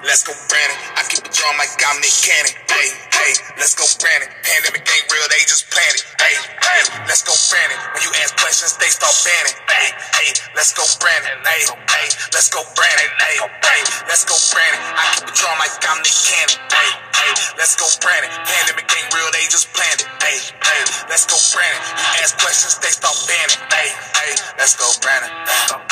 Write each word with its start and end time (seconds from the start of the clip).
let's 0.00 0.24
go 0.24 0.32
Brandon. 0.48 0.78
I 0.96 1.04
keep 1.08 1.20
a 1.20 1.32
drum 1.32 1.54
like 1.60 1.72
I'm 1.76 2.00
Nick 2.00 2.14
Cannon. 2.24 2.54
Hey, 2.68 2.88
hey, 3.12 3.32
let's 3.60 3.76
go 3.76 3.84
Brandon. 4.00 4.28
Pandemic 4.40 4.82
ain't 4.88 5.06
real, 5.12 5.26
they 5.28 5.42
just 5.44 5.68
planned 5.68 5.96
it. 5.96 6.04
Hey, 6.16 6.34
hey, 6.40 6.80
let's 7.04 7.20
go 7.20 7.36
Brandon. 7.52 7.76
When 7.92 8.02
you 8.02 8.12
ask 8.24 8.32
questions, 8.40 8.76
they 8.80 8.88
start 8.88 9.12
banning. 9.26 9.56
Hey, 9.68 9.88
hey, 10.16 10.28
let's 10.56 10.72
go 10.72 10.84
Brandon. 10.96 11.36
Hey, 11.44 11.62
hey, 11.68 12.06
let's 12.32 12.48
go 12.48 12.64
Brandon. 12.72 13.08
Hey, 13.20 13.36
hey, 13.36 13.80
let's 14.08 14.24
go 14.24 14.36
Brandon. 14.52 14.80
I 14.96 15.04
keep 15.18 15.28
a 15.28 15.34
drum 15.36 15.56
like 15.60 15.76
I'm 15.84 16.00
Nick 16.00 16.16
Cannon. 16.24 16.56
Hey, 16.72 16.88
hey, 17.12 17.30
let's 17.60 17.76
go 17.76 17.86
Brandon. 18.00 18.30
Pandemic 18.48 18.88
ain't 18.88 19.10
real, 19.12 19.28
they 19.36 19.44
just 19.52 19.68
planned 19.76 20.00
it. 20.00 20.08
Hey, 20.24 20.38
hey, 20.40 20.80
let's 21.12 21.28
go 21.28 21.36
Brandon. 21.52 21.80
You 22.00 22.06
ask 22.24 22.32
questions, 22.40 22.80
they 22.80 22.92
start 22.92 23.16
banning. 23.28 23.60
Hey, 23.68 23.88
hey, 24.16 24.32
let's 24.56 24.72
go 24.72 24.88
Brandon. 25.04 25.30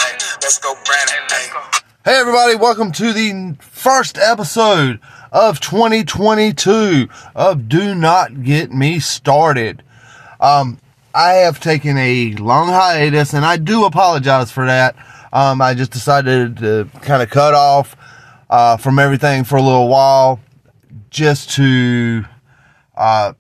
Hey, 0.00 0.14
let's 0.40 0.56
go 0.56 0.72
Brandon. 0.88 1.20
Hey. 1.28 1.89
Hey 2.10 2.16
everybody, 2.16 2.56
welcome 2.56 2.90
to 2.90 3.12
the 3.12 3.54
first 3.60 4.18
episode 4.18 4.98
of 5.30 5.60
2022 5.60 7.08
of 7.36 7.68
Do 7.68 7.94
Not 7.94 8.42
Get 8.42 8.72
Me 8.72 8.98
Started. 8.98 9.84
Um, 10.40 10.80
I 11.14 11.34
have 11.34 11.60
taken 11.60 11.96
a 11.98 12.32
long 12.32 12.66
hiatus 12.66 13.32
and 13.32 13.44
I 13.46 13.58
do 13.58 13.84
apologize 13.84 14.50
for 14.50 14.66
that. 14.66 14.96
Um, 15.32 15.62
I 15.62 15.74
just 15.74 15.92
decided 15.92 16.56
to 16.56 16.90
kind 17.00 17.22
of 17.22 17.30
cut 17.30 17.54
off 17.54 17.94
uh, 18.50 18.76
from 18.76 18.98
everything 18.98 19.44
for 19.44 19.54
a 19.54 19.62
little 19.62 19.86
while 19.86 20.40
just 21.10 21.50
to 21.50 22.24
uh, 22.96 23.34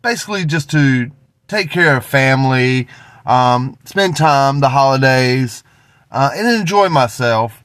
basically 0.00 0.44
just 0.44 0.70
to 0.70 1.10
take 1.48 1.72
care 1.72 1.96
of 1.96 2.06
family, 2.06 2.86
um, 3.26 3.76
spend 3.84 4.16
time, 4.16 4.60
the 4.60 4.68
holidays, 4.68 5.64
uh, 6.12 6.30
and 6.36 6.46
enjoy 6.60 6.88
myself. 6.88 7.61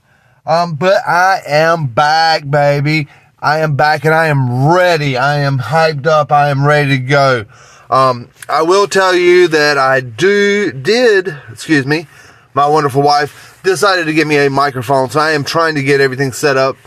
Um, 0.47 0.75
but 0.75 1.05
I 1.05 1.41
am 1.45 1.87
back, 1.87 2.49
baby. 2.49 3.09
I 3.37 3.59
am 3.59 3.75
back 3.75 4.05
and 4.05 4.13
I 4.13 4.27
am 4.27 4.73
ready. 4.73 5.17
I 5.17 5.39
am 5.39 5.59
hyped 5.59 6.07
up. 6.07 6.31
I 6.31 6.49
am 6.49 6.65
ready 6.65 6.91
to 6.91 7.03
go. 7.03 7.45
Um, 7.89 8.29
I 8.47 8.61
will 8.61 8.87
tell 8.87 9.13
you 9.13 9.49
that 9.49 9.77
I 9.77 9.99
do, 9.99 10.71
did, 10.71 11.37
excuse 11.51 11.85
me, 11.85 12.07
my 12.53 12.65
wonderful 12.65 13.01
wife 13.01 13.59
decided 13.63 14.05
to 14.05 14.13
get 14.13 14.25
me 14.25 14.37
a 14.37 14.49
microphone. 14.49 15.09
So 15.09 15.19
I 15.19 15.31
am 15.31 15.43
trying 15.43 15.75
to 15.75 15.83
get 15.83 15.99
everything 15.99 16.31
set 16.31 16.55
up, 16.55 16.77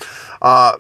uh, 0.41 0.79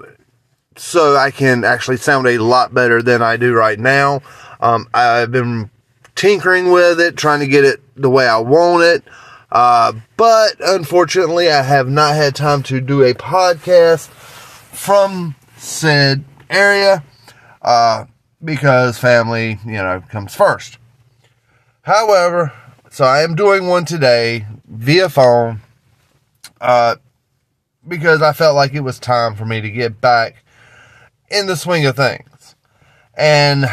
so 0.76 1.16
I 1.16 1.30
can 1.30 1.64
actually 1.64 1.98
sound 1.98 2.26
a 2.26 2.38
lot 2.38 2.72
better 2.72 3.02
than 3.02 3.20
I 3.20 3.36
do 3.36 3.52
right 3.52 3.78
now. 3.78 4.22
Um, 4.60 4.88
I've 4.94 5.30
been 5.30 5.70
tinkering 6.14 6.70
with 6.70 6.98
it, 6.98 7.16
trying 7.16 7.40
to 7.40 7.46
get 7.46 7.64
it 7.64 7.80
the 7.94 8.10
way 8.10 8.26
I 8.26 8.38
want 8.38 8.84
it. 8.84 9.04
Uh, 9.50 9.92
but 10.16 10.56
unfortunately, 10.60 11.50
I 11.50 11.62
have 11.62 11.88
not 11.88 12.14
had 12.14 12.34
time 12.36 12.62
to 12.64 12.80
do 12.80 13.02
a 13.02 13.14
podcast 13.14 14.08
from 14.08 15.34
said 15.56 16.24
area, 16.48 17.02
uh, 17.62 18.04
because 18.42 18.98
family, 18.98 19.58
you 19.66 19.72
know, 19.72 20.02
comes 20.08 20.34
first. 20.34 20.78
However, 21.82 22.52
so 22.90 23.04
I 23.04 23.22
am 23.22 23.34
doing 23.34 23.66
one 23.66 23.84
today 23.84 24.46
via 24.66 25.08
phone, 25.08 25.60
uh, 26.60 26.96
because 27.86 28.22
I 28.22 28.32
felt 28.32 28.54
like 28.54 28.74
it 28.74 28.80
was 28.80 28.98
time 28.98 29.34
for 29.34 29.44
me 29.44 29.60
to 29.60 29.70
get 29.70 30.00
back 30.00 30.44
in 31.30 31.46
the 31.46 31.56
swing 31.56 31.86
of 31.86 31.96
things. 31.96 32.54
And 33.14 33.66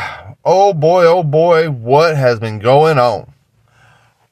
oh 0.43 0.73
boy, 0.73 1.05
oh 1.05 1.23
boy, 1.23 1.69
what 1.69 2.17
has 2.17 2.39
been 2.39 2.59
going 2.59 2.97
on? 2.97 3.31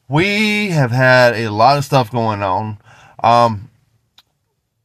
We 0.07 0.69
have 0.69 0.91
had 0.91 1.35
a 1.35 1.49
lot 1.49 1.77
of 1.77 1.85
stuff 1.85 2.11
going 2.11 2.41
on 2.41 2.77
um, 3.23 3.69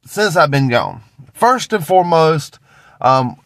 since 0.05 0.37
I've 0.37 0.51
been 0.51 0.69
gone. 0.69 1.03
First 1.35 1.73
and 1.73 1.87
foremost, 1.87 2.59
um, 3.01 3.37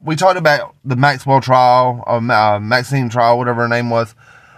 we 0.00 0.16
talked 0.16 0.38
about 0.38 0.74
the 0.84 0.96
Maxwell 0.96 1.40
trial, 1.40 2.04
uh, 2.06 2.16
uh, 2.16 2.60
Maxine 2.60 3.08
trial, 3.08 3.38
whatever 3.38 3.62
her 3.62 3.68
name 3.68 3.90
was. 3.90 4.14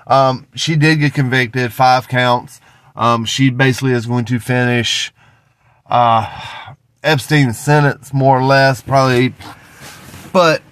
Um, 0.07 0.47
she 0.55 0.77
did 0.77 1.01
get 1.01 1.15
convicted, 1.15 1.73
five 1.73 2.09
counts. 2.09 2.61
Um, 2.95 3.25
she 3.25 3.51
basically 3.51 3.93
is 3.93 4.07
going 4.07 4.25
to 4.27 4.39
finish 4.39 5.13
uh, 5.87 6.27
Epstein's 7.03 7.59
sentence, 7.59 8.13
more 8.13 8.39
or 8.39 8.45
less, 8.45 8.83
probably. 8.83 9.35
But 10.33 10.63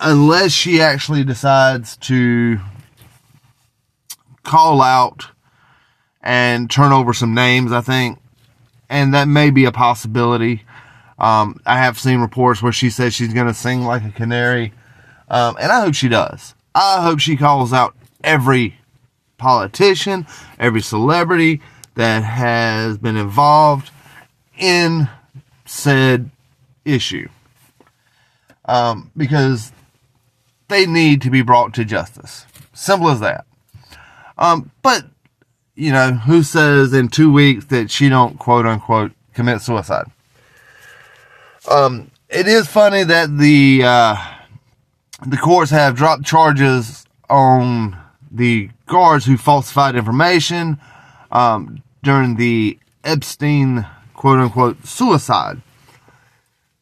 unless 0.00 0.52
she 0.52 0.80
actually 0.80 1.24
decides 1.24 1.96
to 1.98 2.58
call 4.42 4.82
out 4.82 5.31
and 6.22 6.70
turn 6.70 6.92
over 6.92 7.12
some 7.12 7.34
names, 7.34 7.72
I 7.72 7.80
think. 7.80 8.18
And 8.88 9.14
that 9.14 9.26
may 9.26 9.50
be 9.50 9.64
a 9.64 9.72
possibility. 9.72 10.62
Um, 11.18 11.60
I 11.64 11.78
have 11.78 11.98
seen 11.98 12.20
reports 12.20 12.62
where 12.62 12.72
she 12.72 12.90
says 12.90 13.14
she's 13.14 13.32
going 13.32 13.46
to 13.46 13.54
sing 13.54 13.84
like 13.84 14.04
a 14.04 14.10
canary. 14.10 14.72
Um, 15.28 15.56
and 15.60 15.72
I 15.72 15.80
hope 15.80 15.94
she 15.94 16.08
does. 16.08 16.54
I 16.74 17.02
hope 17.02 17.18
she 17.18 17.36
calls 17.36 17.72
out 17.72 17.94
every 18.22 18.76
politician, 19.38 20.26
every 20.58 20.80
celebrity 20.80 21.60
that 21.94 22.22
has 22.22 22.98
been 22.98 23.16
involved 23.16 23.90
in 24.58 25.08
said 25.64 26.30
issue. 26.84 27.28
Um, 28.64 29.10
because 29.16 29.72
they 30.68 30.86
need 30.86 31.22
to 31.22 31.30
be 31.30 31.42
brought 31.42 31.74
to 31.74 31.84
justice. 31.84 32.46
Simple 32.72 33.08
as 33.10 33.20
that. 33.20 33.44
Um, 34.38 34.70
but 34.82 35.04
you 35.82 35.90
know, 35.90 36.12
who 36.12 36.44
says 36.44 36.92
in 36.92 37.08
two 37.08 37.32
weeks 37.32 37.64
that 37.64 37.90
she 37.90 38.08
don't 38.08 38.38
quote 38.38 38.66
unquote 38.66 39.10
commit 39.34 39.60
suicide? 39.60 40.04
Um, 41.68 42.12
it 42.28 42.46
is 42.46 42.68
funny 42.68 43.02
that 43.02 43.36
the 43.36 43.82
uh, 43.84 44.16
the 45.26 45.36
courts 45.36 45.72
have 45.72 45.96
dropped 45.96 46.24
charges 46.24 47.04
on 47.28 47.98
the 48.30 48.70
guards 48.86 49.26
who 49.26 49.36
falsified 49.36 49.96
information 49.96 50.78
um, 51.32 51.82
during 52.04 52.36
the 52.36 52.78
Epstein 53.02 53.84
quote 54.14 54.38
unquote 54.38 54.86
suicide. 54.86 55.62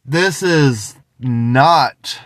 This 0.05 0.43
is 0.43 0.97
not 1.19 2.21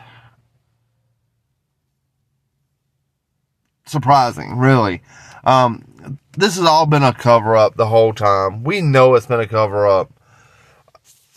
surprising, 3.87 4.59
really. 4.59 5.03
Um, 5.45 6.19
this 6.37 6.57
has 6.57 6.65
all 6.65 6.87
been 6.87 7.03
a 7.03 7.13
cover 7.13 7.57
up 7.57 7.77
the 7.77 7.87
whole 7.87 8.13
time. 8.13 8.65
We 8.65 8.81
know 8.81 9.15
it's 9.15 9.27
been 9.27 9.41
a 9.41 9.47
cover 9.47 9.87
up. 9.87 10.11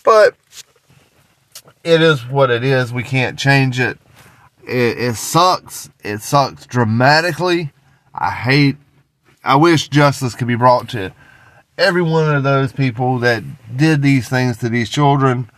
But 0.04 0.36
it 1.84 2.02
is 2.02 2.26
what 2.28 2.50
it 2.50 2.64
is. 2.64 2.94
We 2.94 3.04
can't 3.04 3.38
change 3.38 3.80
it. 3.80 4.00
It, 4.64 4.98
it 4.98 5.16
sucks. 5.16 5.90
It 6.04 6.22
sucks 6.22 6.66
dramatically. 6.66 7.72
I 8.14 8.32
hate, 8.32 8.78
I 9.44 9.56
wish 9.56 9.90
justice 9.90 10.36
could 10.36 10.48
be 10.48 10.56
brought 10.56 10.90
to 10.90 11.14
every 11.78 12.02
one 12.02 12.34
of 12.36 12.44
those 12.44 12.72
people 12.72 13.20
that 13.20 13.44
did 13.76 14.02
these 14.02 14.30
things 14.30 14.58
to 14.58 14.70
these 14.70 14.90
children. 14.90 15.50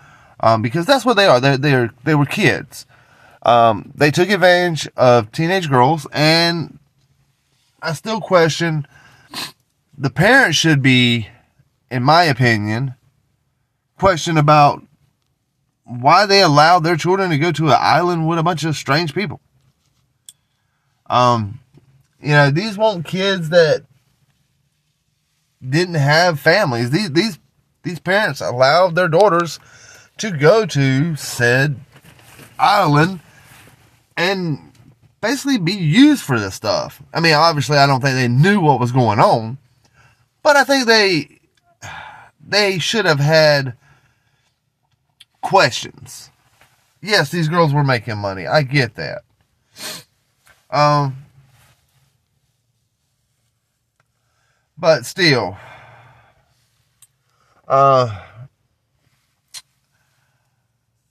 Um, 0.41 0.61
because 0.61 0.85
that's 0.85 1.05
what 1.05 1.15
they 1.15 1.25
are. 1.25 1.39
They're, 1.39 1.57
they're, 1.57 1.93
they 2.03 2.15
were 2.15 2.25
kids. 2.25 2.85
Um, 3.43 3.91
they 3.95 4.11
took 4.11 4.29
advantage 4.29 4.88
of 4.97 5.31
teenage 5.31 5.69
girls 5.69 6.07
and 6.11 6.78
I 7.81 7.94
still 7.94 8.22
question 8.22 8.88
the 9.97 10.09
parents 10.09 10.57
should 10.57 10.81
be, 10.81 11.28
in 11.91 12.03
my 12.03 12.23
opinion, 12.23 12.95
question 13.97 14.38
about 14.38 14.81
why 15.84 16.25
they 16.25 16.41
allowed 16.41 16.79
their 16.79 16.95
children 16.95 17.29
to 17.31 17.38
go 17.38 17.51
to 17.51 17.68
an 17.68 17.78
island 17.79 18.28
with 18.28 18.39
a 18.39 18.44
bunch 18.44 18.63
of 18.63 18.75
strange 18.75 19.13
people. 19.13 19.41
Um, 21.07 21.59
you 22.22 22.29
know, 22.29 22.51
these 22.51 22.78
weren't 22.78 23.06
kids 23.06 23.50
that 23.50 23.84
didn't 25.68 25.95
have 25.95 26.39
families. 26.39 26.91
These 26.91 27.12
these 27.12 27.39
these 27.84 28.00
parents 28.00 28.39
allowed 28.39 28.95
their 28.95 29.07
daughters 29.07 29.59
to 30.18 30.31
go 30.31 30.65
to 30.65 31.15
said 31.15 31.77
island 32.57 33.19
and 34.15 34.69
basically 35.21 35.57
be 35.57 35.74
used 35.74 36.24
for 36.24 36.39
this 36.39 36.56
stuff. 36.56 37.01
I 37.13 37.19
mean, 37.19 37.33
obviously, 37.33 37.77
I 37.77 37.88
don't 37.88 38.01
think 38.01 38.16
they 38.16 38.27
knew 38.27 38.60
what 38.60 38.80
was 38.80 38.92
going 38.92 39.19
on, 39.19 39.57
but 40.44 40.56
I 40.56 40.63
think 40.63 40.88
they 40.88 41.39
they 42.45 42.80
should 42.80 43.06
have 43.06 43.19
had 43.19 43.75
questions. 45.42 46.31
Yes, 47.01 47.30
these 47.30 47.48
girls 47.48 47.74
were 47.74 47.83
making 47.83 48.18
money. 48.18 48.48
I 48.48 48.63
get 48.63 48.95
that. 48.95 49.21
Um 50.69 51.25
but 54.77 55.06
still 55.06 55.57
uh 57.68 58.25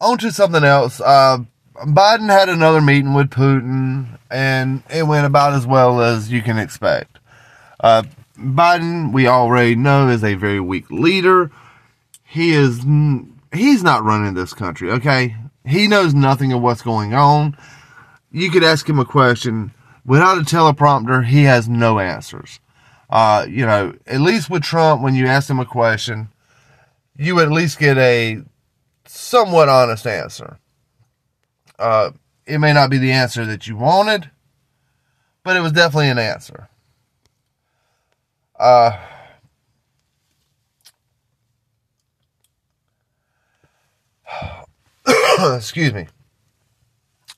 on 0.01 0.19
to 0.19 0.31
something 0.31 0.65
else. 0.65 1.01
Uh 1.01 1.39
Biden 1.83 2.29
had 2.29 2.49
another 2.49 2.81
meeting 2.81 3.15
with 3.15 3.31
Putin 3.31 4.19
and 4.31 4.83
it 4.91 5.07
went 5.07 5.27
about 5.27 5.53
as 5.55 5.67
well 5.67 6.01
as 6.01 6.31
you 6.31 6.43
can 6.43 6.59
expect. 6.59 7.19
Uh 7.81 8.03
Biden, 8.39 9.13
we 9.13 9.27
already 9.27 9.75
know, 9.75 10.09
is 10.09 10.23
a 10.23 10.35
very 10.35 10.61
weak 10.61 10.91
leader. 10.91 11.51
He 12.25 12.53
is 12.53 12.85
he's 13.53 13.83
not 13.83 14.05
running 14.05 14.35
this 14.35 14.55
country, 14.55 14.91
okay? 14.93 15.37
He 15.65 15.89
knows 15.89 16.15
nothing 16.15 16.53
of 16.53 16.63
what's 16.63 16.83
going 16.83 17.15
on. 17.15 17.57
You 18.31 18.51
could 18.51 18.63
ask 18.65 18.89
him 18.89 18.99
a 18.99 19.05
question 19.05 19.73
without 20.09 20.39
a 20.39 20.43
teleprompter, 20.43 21.27
he 21.27 21.45
has 21.45 21.69
no 21.69 21.99
answers. 21.99 22.61
Uh, 23.11 23.47
you 23.49 23.65
know, 23.65 23.95
at 24.07 24.21
least 24.21 24.51
with 24.51 24.63
Trump, 24.63 25.03
when 25.03 25.15
you 25.15 25.27
ask 25.27 25.49
him 25.49 25.61
a 25.61 25.67
question, 25.67 26.29
you 27.17 27.41
at 27.41 27.51
least 27.51 27.79
get 27.79 27.97
a 27.99 28.43
somewhat 29.07 29.69
honest 29.69 30.07
answer. 30.07 30.59
Uh, 31.79 32.11
it 32.47 32.59
may 32.59 32.73
not 32.73 32.91
be 32.91 32.99
the 32.99 33.13
answer 33.13 33.45
that 33.47 33.67
you 33.67 33.77
wanted, 33.77 34.31
but 35.43 35.57
it 35.57 35.61
was 35.61 35.73
definitely 35.73 36.09
an 36.09 36.19
answer. 36.19 36.69
Uh, 38.59 38.99
excuse 45.57 45.93
me. 45.93 46.09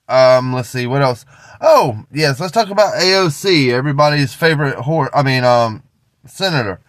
Um, 0.08 0.52
let's 0.52 0.68
see 0.68 0.86
what 0.86 1.02
else. 1.02 1.24
Oh, 1.60 2.04
yes, 2.12 2.40
let's 2.40 2.52
talk 2.52 2.70
about 2.70 2.94
AOC, 2.94 3.70
everybody's 3.70 4.34
favorite 4.34 4.76
whore. 4.76 5.10
I 5.14 5.22
mean, 5.22 5.44
um, 5.44 5.82
senator. 6.26 6.80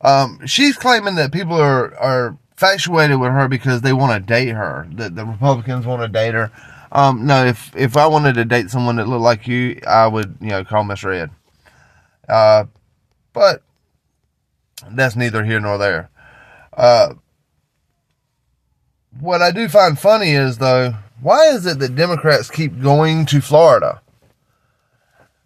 Um, 0.00 0.46
she's 0.46 0.76
claiming 0.76 1.14
that 1.14 1.32
people 1.32 1.56
are 1.56 1.94
are 1.96 2.36
infatuated 2.52 3.18
with 3.18 3.30
her 3.32 3.48
because 3.48 3.80
they 3.80 3.92
want 3.92 4.12
to 4.12 4.20
date 4.20 4.50
her. 4.50 4.86
That 4.92 5.14
the 5.14 5.24
Republicans 5.24 5.86
want 5.86 6.02
to 6.02 6.08
date 6.08 6.34
her. 6.34 6.50
Um, 6.92 7.26
no, 7.26 7.44
if 7.44 7.74
if 7.76 7.96
I 7.96 8.06
wanted 8.06 8.34
to 8.34 8.44
date 8.44 8.70
someone 8.70 8.96
that 8.96 9.08
looked 9.08 9.22
like 9.22 9.46
you, 9.46 9.80
I 9.86 10.06
would, 10.06 10.36
you 10.40 10.48
know, 10.48 10.64
call 10.64 10.84
Miss 10.84 11.04
Red. 11.04 11.30
Uh, 12.28 12.64
but 13.32 13.62
that's 14.90 15.16
neither 15.16 15.44
here 15.44 15.60
nor 15.60 15.78
there. 15.78 16.10
Uh, 16.72 17.14
what 19.18 19.42
I 19.42 19.50
do 19.50 19.68
find 19.68 19.98
funny 19.98 20.30
is 20.30 20.58
though, 20.58 20.94
why 21.20 21.48
is 21.48 21.66
it 21.66 21.78
that 21.80 21.96
Democrats 21.96 22.50
keep 22.50 22.80
going 22.80 23.26
to 23.26 23.40
Florida? 23.40 24.00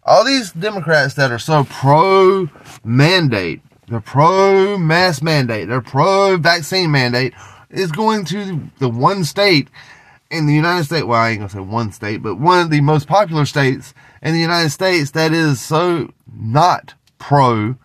All 0.03 0.23
these 0.23 0.51
Democrats 0.51 1.15
that 1.15 1.31
are 1.31 1.39
so 1.39 1.63
pro 1.63 2.47
mandate, 2.83 3.61
they're 3.87 3.99
pro 3.99 4.77
mass 4.77 5.21
mandate, 5.21 5.67
they're 5.67 5.81
pro 5.81 6.37
vaccine 6.37 6.91
mandate, 6.91 7.33
is 7.71 7.91
going 7.91 8.23
to 8.25 8.69
the 8.79 8.89
one 8.89 9.23
state 9.23 9.67
in 10.29 10.45
the 10.45 10.53
United 10.53 10.85
States. 10.85 11.05
Well, 11.05 11.19
I 11.19 11.29
ain't 11.29 11.39
gonna 11.39 11.49
say 11.49 11.59
one 11.59 11.91
state, 11.91 12.21
but 12.21 12.35
one 12.35 12.59
of 12.59 12.69
the 12.69 12.81
most 12.81 13.07
popular 13.07 13.45
states 13.45 13.93
in 14.21 14.33
the 14.33 14.39
United 14.39 14.69
States 14.69 15.11
that 15.11 15.31
is 15.31 15.61
so 15.61 16.11
not 16.31 16.93
pro 17.17 17.75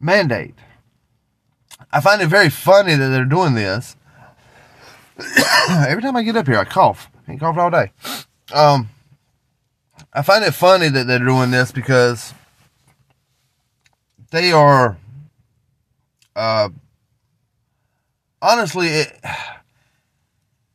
mandate. 0.00 0.54
I 1.92 2.00
find 2.00 2.20
it 2.20 2.28
very 2.28 2.50
funny 2.50 2.94
that 2.94 3.08
they're 3.08 3.24
doing 3.24 3.54
this 3.54 3.96
every 5.70 6.02
time 6.02 6.16
I 6.16 6.22
get 6.22 6.36
up 6.36 6.46
here, 6.46 6.58
I 6.58 6.64
cough. 6.64 7.10
I 7.26 7.32
ain't 7.32 7.40
coughed 7.40 7.58
all 7.58 7.70
day. 7.70 7.92
Um, 8.52 8.90
I 10.12 10.22
find 10.22 10.44
it 10.44 10.52
funny 10.52 10.88
that 10.88 11.06
they're 11.06 11.18
doing 11.18 11.50
this 11.50 11.72
because 11.72 12.34
they 14.30 14.52
are, 14.52 14.98
uh, 16.34 16.68
honestly, 18.42 18.88
it, 18.88 19.20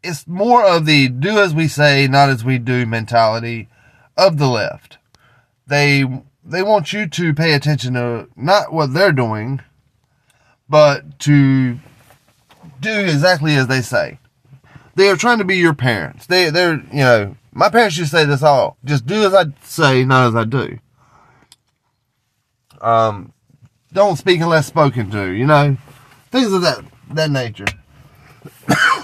it's 0.03 0.27
more 0.27 0.65
of 0.65 0.85
the 0.85 1.09
do 1.09 1.39
as 1.39 1.53
we 1.53 1.67
say, 1.67 2.07
not 2.07 2.29
as 2.29 2.43
we 2.43 2.57
do 2.57 2.85
mentality 2.85 3.69
of 4.17 4.37
the 4.37 4.47
left. 4.47 4.97
They, 5.67 6.03
they 6.43 6.63
want 6.63 6.91
you 6.91 7.07
to 7.07 7.33
pay 7.33 7.53
attention 7.53 7.93
to 7.93 8.27
not 8.35 8.73
what 8.73 8.93
they're 8.93 9.11
doing, 9.11 9.61
but 10.67 11.19
to 11.19 11.79
do 12.79 12.99
exactly 12.99 13.55
as 13.55 13.67
they 13.67 13.81
say 13.81 14.19
they 14.95 15.09
are 15.09 15.15
trying 15.15 15.37
to 15.37 15.43
be 15.43 15.57
your 15.57 15.73
parents. 15.73 16.25
They, 16.27 16.49
they're, 16.49 16.75
you 16.75 16.99
know, 16.99 17.35
my 17.51 17.69
parents 17.69 17.97
used 17.97 18.11
to 18.11 18.17
say 18.17 18.25
this 18.25 18.43
all. 18.43 18.77
Just 18.83 19.05
do 19.05 19.25
as 19.25 19.33
I 19.33 19.45
say, 19.63 20.03
not 20.05 20.27
as 20.27 20.35
I 20.35 20.43
do. 20.43 20.79
Um, 22.79 23.33
don't 23.93 24.17
speak 24.17 24.41
unless 24.41 24.67
spoken 24.67 25.11
to, 25.11 25.31
you 25.31 25.45
know, 25.45 25.77
things 26.31 26.51
of 26.51 26.61
that, 26.61 26.83
that 27.09 27.31
nature. 27.31 27.65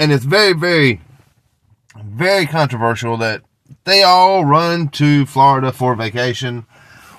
and 0.00 0.10
it's 0.10 0.24
very, 0.24 0.54
very, 0.54 1.02
very 2.02 2.46
controversial 2.46 3.18
that 3.18 3.42
they 3.84 4.02
all 4.02 4.46
run 4.46 4.88
to 4.88 5.26
Florida 5.26 5.72
for 5.72 5.94
vacation. 5.94 6.64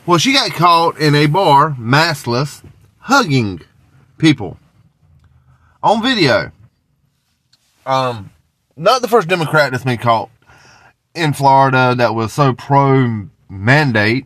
Well, 0.07 0.17
she 0.17 0.33
got 0.33 0.49
caught 0.53 0.97
in 0.97 1.13
a 1.13 1.27
bar, 1.27 1.75
maskless, 1.79 2.63
hugging 2.97 3.61
people 4.17 4.57
on 5.83 6.01
video. 6.01 6.51
Um, 7.85 8.31
not 8.75 9.03
the 9.03 9.07
first 9.07 9.27
Democrat 9.27 9.71
that's 9.71 9.83
been 9.83 9.99
caught 9.99 10.31
in 11.13 11.33
Florida 11.33 11.93
that 11.95 12.15
was 12.15 12.33
so 12.33 12.51
pro 12.51 13.27
mandate, 13.47 14.25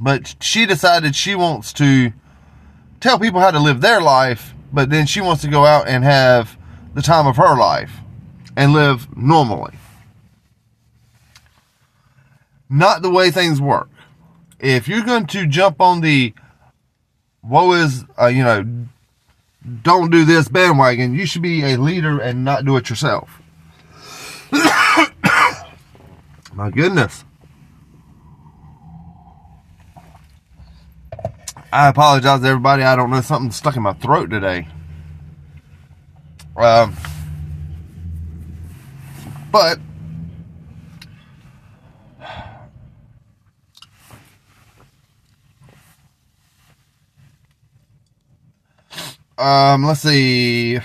but 0.00 0.34
she 0.40 0.64
decided 0.64 1.14
she 1.14 1.34
wants 1.34 1.74
to 1.74 2.14
tell 3.00 3.18
people 3.18 3.40
how 3.40 3.50
to 3.50 3.60
live 3.60 3.82
their 3.82 4.00
life, 4.00 4.54
but 4.72 4.88
then 4.88 5.04
she 5.04 5.20
wants 5.20 5.42
to 5.42 5.48
go 5.48 5.66
out 5.66 5.86
and 5.86 6.04
have 6.04 6.56
the 6.94 7.02
time 7.02 7.26
of 7.26 7.36
her 7.36 7.56
life 7.56 7.98
and 8.56 8.72
live 8.72 9.14
normally. 9.16 9.74
Not 12.70 13.02
the 13.02 13.10
way 13.10 13.30
things 13.30 13.60
work. 13.60 13.88
If 14.58 14.88
you're 14.88 15.04
going 15.04 15.26
to 15.26 15.46
jump 15.46 15.80
on 15.80 16.00
the 16.00 16.32
woe 17.42 17.72
is, 17.72 18.04
uh, 18.20 18.26
you 18.26 18.42
know, 18.42 18.86
don't 19.82 20.10
do 20.10 20.24
this 20.24 20.48
bandwagon. 20.48 21.14
You 21.14 21.26
should 21.26 21.42
be 21.42 21.62
a 21.64 21.76
leader 21.76 22.18
and 22.20 22.44
not 22.44 22.64
do 22.64 22.76
it 22.76 22.88
yourself. 22.88 23.42
My 26.52 26.70
goodness. 26.70 27.24
I 31.72 31.88
apologize 31.88 32.44
everybody. 32.44 32.84
I 32.84 32.94
don't 32.94 33.10
know 33.10 33.20
something 33.20 33.50
stuck 33.50 33.74
in 33.74 33.82
my 33.82 33.94
throat 33.94 34.30
today. 34.30 34.68
Um, 36.56 36.96
but 39.50 39.78
Um, 49.36 49.84
let's 49.84 50.00
see. 50.00 50.78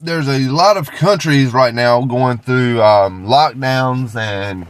There's 0.00 0.28
a 0.28 0.38
lot 0.50 0.76
of 0.76 0.90
countries 0.90 1.52
right 1.52 1.74
now 1.74 2.04
going 2.04 2.38
through 2.38 2.82
um, 2.82 3.26
lockdowns 3.26 4.14
and 4.16 4.66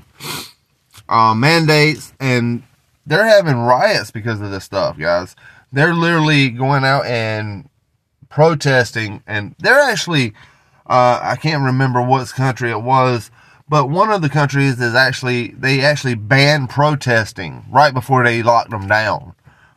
uh, 1.09 1.35
mandates, 1.35 2.13
and 2.21 2.63
they're 3.07 3.27
having 3.27 3.57
riots 3.57 4.11
because 4.11 4.41
of 4.41 4.51
this 4.51 4.65
stuff, 4.65 4.99
guys. 4.99 5.35
They're 5.73 5.95
literally 5.95 6.51
going 6.51 6.85
out 6.85 7.07
and 7.07 7.69
protesting, 8.29 9.23
and 9.27 9.55
they're 9.59 9.81
actually, 9.81 10.33
uh, 10.87 11.21
I 11.23 11.37
can't 11.37 11.65
remember 11.65 12.03
what 12.03 12.29
country 12.29 12.71
it 12.71 12.83
was 12.83 13.31
but 13.69 13.91
one 13.91 14.11
of 14.11 14.23
the 14.23 14.31
countries 14.31 14.81
is 14.81 14.95
actually, 14.95 15.49
they 15.49 15.83
actually 15.83 16.15
banned 16.15 16.71
protesting 16.71 17.65
right 17.71 17.93
before 17.93 18.25
they 18.25 18.43
locked 18.43 18.71
them 18.71 18.89
down. 18.89 19.35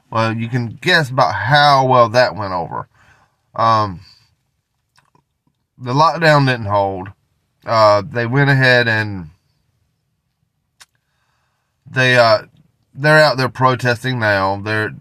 Well, 0.10 0.34
you 0.34 0.48
can 0.48 0.68
guess 0.82 1.10
about 1.10 1.36
how 1.36 1.86
well 1.88 2.10
that 2.10 2.36
went 2.36 2.54
over. 2.54 2.88
Um, 3.54 4.02
the 5.78 5.94
lockdown 5.94 6.46
didn't 6.46 6.68
hold. 6.68 7.10
Uh, 7.66 8.02
they 8.02 8.26
went 8.26 8.50
ahead 8.50 8.88
and 8.88 9.30
they, 11.91 12.15
uh, 12.15 12.43
they're 12.93 13.19
out 13.19 13.38
there 13.38 13.50
protesting 13.50 14.19
now. 14.19 14.60
They're 14.62 14.93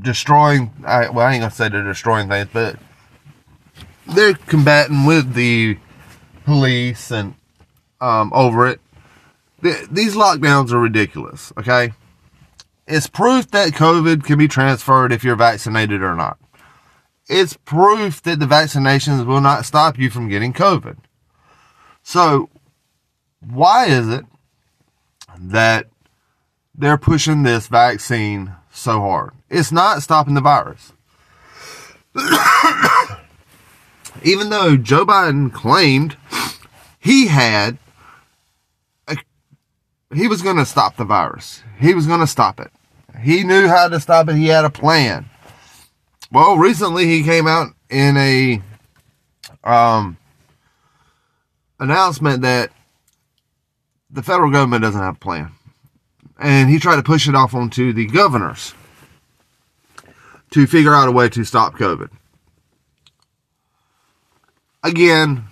destroying, 0.00 0.72
I, 0.84 1.08
well, 1.08 1.26
I 1.26 1.32
ain't 1.32 1.42
gonna 1.42 1.50
say 1.50 1.68
they're 1.68 1.82
destroying 1.82 2.28
things, 2.28 2.48
but 2.52 2.76
they're 4.06 4.34
combating 4.34 5.06
with 5.06 5.34
the 5.34 5.78
police 6.44 7.10
and 7.10 7.34
um, 8.00 8.32
over 8.34 8.66
it. 8.66 8.80
these 9.60 10.14
lockdowns 10.14 10.72
are 10.72 10.80
ridiculous, 10.80 11.52
okay? 11.58 11.92
It's 12.86 13.06
proof 13.06 13.50
that 13.52 13.72
COVID 13.72 14.24
can 14.24 14.38
be 14.38 14.48
transferred 14.48 15.12
if 15.12 15.22
you're 15.22 15.36
vaccinated 15.36 16.02
or 16.02 16.14
not. 16.14 16.38
It's 17.28 17.56
proof 17.56 18.20
that 18.22 18.40
the 18.40 18.46
vaccinations 18.46 19.24
will 19.24 19.40
not 19.40 19.64
stop 19.64 19.98
you 19.98 20.10
from 20.10 20.28
getting 20.28 20.52
COVID. 20.52 20.96
So, 22.02 22.48
why 23.40 23.86
is 23.86 24.08
it 24.08 24.24
that 25.38 25.86
they're 26.74 26.98
pushing 26.98 27.42
this 27.42 27.68
vaccine 27.68 28.54
so 28.70 29.00
hard? 29.00 29.32
It's 29.48 29.72
not 29.72 30.02
stopping 30.02 30.34
the 30.34 30.40
virus. 30.40 30.92
even 34.22 34.50
though 34.50 34.76
Joe 34.76 35.06
Biden 35.06 35.52
claimed 35.52 36.16
he 36.98 37.28
had, 37.28 37.78
a, 39.08 39.16
he 40.14 40.28
was 40.28 40.42
going 40.42 40.56
to 40.56 40.66
stop 40.66 40.96
the 40.96 41.04
virus. 41.04 41.62
He 41.78 41.94
was 41.94 42.06
going 42.06 42.20
to 42.20 42.26
stop 42.26 42.60
it. 42.60 42.70
He 43.20 43.44
knew 43.44 43.68
how 43.68 43.88
to 43.88 44.00
stop 44.00 44.28
it. 44.28 44.36
He 44.36 44.48
had 44.48 44.64
a 44.64 44.70
plan. 44.70 45.26
Well, 46.32 46.56
recently 46.56 47.06
he 47.06 47.22
came 47.22 47.46
out 47.46 47.68
in 47.88 48.16
a 48.16 48.62
um, 49.64 50.16
announcement 51.78 52.42
that 52.42 52.70
the 54.10 54.22
federal 54.22 54.50
government 54.50 54.82
doesn't 54.82 55.00
have 55.00 55.16
a 55.16 55.18
plan. 55.18 55.52
And 56.38 56.70
he 56.70 56.78
tried 56.78 56.96
to 56.96 57.02
push 57.02 57.28
it 57.28 57.34
off 57.34 57.54
onto 57.54 57.92
the 57.92 58.06
governors 58.06 58.74
to 60.50 60.66
figure 60.66 60.94
out 60.94 61.08
a 61.08 61.12
way 61.12 61.28
to 61.28 61.44
stop 61.44 61.74
COVID. 61.74 62.10
Again, 64.82 65.44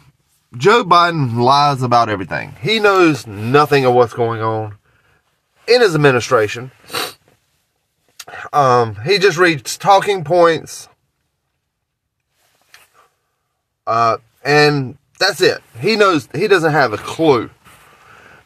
Joe 0.56 0.82
Biden 0.84 1.36
lies 1.36 1.82
about 1.82 2.08
everything. 2.08 2.56
He 2.60 2.80
knows 2.80 3.26
nothing 3.26 3.84
of 3.84 3.94
what's 3.94 4.14
going 4.14 4.40
on 4.40 4.78
in 5.66 5.82
his 5.82 5.94
administration. 5.94 6.70
Um, 8.52 8.96
he 9.04 9.18
just 9.18 9.38
reads 9.38 9.76
talking 9.76 10.24
points. 10.24 10.88
Uh, 13.86 14.18
and 14.44 14.96
that's 15.18 15.40
it. 15.40 15.62
He 15.80 15.96
knows, 15.96 16.28
he 16.34 16.48
doesn't 16.48 16.72
have 16.72 16.92
a 16.92 16.98
clue. 16.98 17.50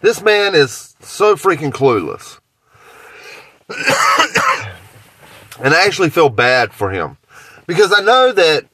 This 0.02 0.21
man 0.21 0.54
is 0.54 0.94
so 1.00 1.37
freaking 1.37 1.73
clueless. 1.73 2.38
and 5.62 5.73
I 5.73 5.87
actually 5.87 6.11
feel 6.11 6.28
bad 6.28 6.73
for 6.73 6.90
him 6.90 7.16
because 7.66 7.94
I 7.97 8.02
know 8.02 8.32
that 8.32 8.66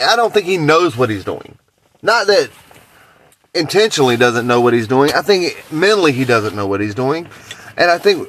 I 0.00 0.16
don't 0.16 0.32
think 0.32 0.46
he 0.46 0.56
knows 0.56 0.96
what 0.96 1.10
he's 1.10 1.24
doing. 1.24 1.58
Not 2.00 2.26
that 2.26 2.50
intentionally 3.54 4.16
doesn't 4.16 4.46
know 4.46 4.60
what 4.60 4.72
he's 4.72 4.88
doing. 4.88 5.12
I 5.12 5.20
think 5.20 5.62
mentally 5.70 6.12
he 6.12 6.24
doesn't 6.24 6.56
know 6.56 6.66
what 6.66 6.80
he's 6.80 6.94
doing. 6.94 7.28
And 7.76 7.90
I 7.90 7.98
think 7.98 8.28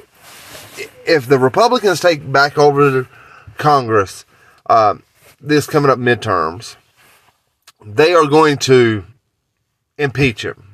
if 1.06 1.26
the 1.26 1.38
Republicans 1.38 2.00
take 2.00 2.30
back 2.30 2.58
over 2.58 3.08
Congress, 3.56 4.26
uh, 4.66 4.96
this 5.40 5.66
coming 5.66 5.90
up 5.90 5.98
midterms, 5.98 6.76
they 7.84 8.14
are 8.14 8.26
going 8.26 8.58
to 8.58 9.04
impeach 9.96 10.44
him. 10.44 10.73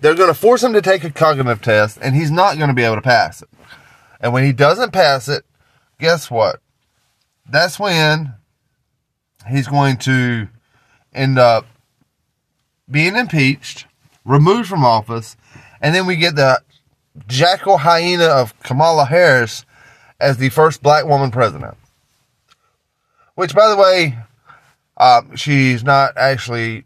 They're 0.00 0.14
going 0.14 0.28
to 0.28 0.34
force 0.34 0.62
him 0.62 0.72
to 0.72 0.82
take 0.82 1.04
a 1.04 1.10
cognitive 1.10 1.60
test, 1.60 1.98
and 2.00 2.14
he's 2.14 2.30
not 2.30 2.56
going 2.56 2.68
to 2.68 2.74
be 2.74 2.82
able 2.82 2.96
to 2.96 3.02
pass 3.02 3.42
it. 3.42 3.48
And 4.20 4.32
when 4.32 4.44
he 4.44 4.52
doesn't 4.52 4.92
pass 4.92 5.28
it, 5.28 5.44
guess 5.98 6.30
what? 6.30 6.60
That's 7.48 7.78
when 7.78 8.34
he's 9.48 9.68
going 9.68 9.98
to 9.98 10.48
end 11.12 11.38
up 11.38 11.66
being 12.90 13.16
impeached, 13.16 13.86
removed 14.24 14.68
from 14.68 14.84
office, 14.84 15.36
and 15.80 15.94
then 15.94 16.06
we 16.06 16.16
get 16.16 16.36
the 16.36 16.62
jackal 17.26 17.78
hyena 17.78 18.26
of 18.26 18.58
Kamala 18.62 19.04
Harris 19.04 19.64
as 20.20 20.36
the 20.36 20.50
first 20.50 20.82
black 20.82 21.06
woman 21.06 21.30
president. 21.30 21.76
Which, 23.34 23.54
by 23.54 23.68
the 23.68 23.76
way, 23.76 24.18
uh, 24.96 25.22
she's 25.34 25.82
not 25.82 26.16
actually 26.16 26.84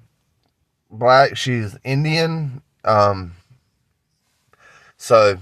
black, 0.91 1.37
she's 1.37 1.77
Indian. 1.85 2.63
Um, 2.85 3.33
so, 4.97 5.39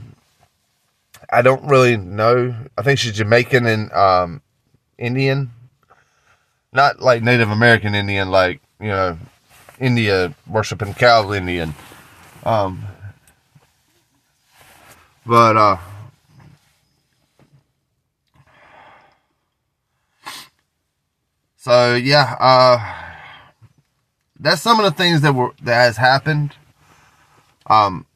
I 1.30 1.42
don't 1.42 1.64
really 1.64 1.96
know. 1.96 2.54
I 2.76 2.82
think 2.82 2.98
she's 2.98 3.12
Jamaican 3.12 3.66
and 3.66 3.92
um, 3.92 4.42
Indian. 4.98 5.50
Not 6.72 7.00
like 7.00 7.22
Native 7.22 7.50
American 7.50 7.94
Indian, 7.94 8.30
like, 8.30 8.60
you 8.80 8.88
know, 8.88 9.18
India 9.78 10.34
worshiping 10.46 10.94
cow 10.94 11.32
Indian. 11.32 11.74
Um, 12.44 12.84
but, 15.24 15.56
uh, 15.56 15.76
so 21.56 21.94
yeah, 21.94 22.36
uh, 22.40 23.18
that's 24.38 24.62
some 24.62 24.80
of 24.80 24.84
the 24.84 24.90
things 24.90 25.20
that 25.20 25.34
were, 25.34 25.52
that 25.62 25.76
has 25.76 25.96
happened, 25.96 26.56
um, 27.66 28.06